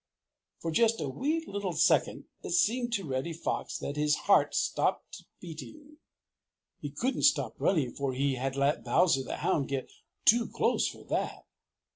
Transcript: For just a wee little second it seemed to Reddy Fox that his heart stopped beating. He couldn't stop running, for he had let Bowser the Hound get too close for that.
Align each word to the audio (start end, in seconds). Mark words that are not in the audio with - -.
For 0.61 0.71
just 0.71 0.99
a 0.99 1.07
wee 1.07 1.45
little 1.45 1.73
second 1.73 2.23
it 2.41 2.53
seemed 2.53 2.91
to 2.93 3.05
Reddy 3.07 3.33
Fox 3.33 3.77
that 3.77 3.97
his 3.97 4.15
heart 4.25 4.55
stopped 4.55 5.25
beating. 5.39 5.97
He 6.79 6.89
couldn't 6.89 7.21
stop 7.21 7.53
running, 7.59 7.91
for 7.93 8.11
he 8.13 8.33
had 8.33 8.55
let 8.55 8.83
Bowser 8.83 9.21
the 9.21 9.35
Hound 9.37 9.67
get 9.67 9.91
too 10.25 10.47
close 10.47 10.87
for 10.87 11.03
that. 11.03 11.45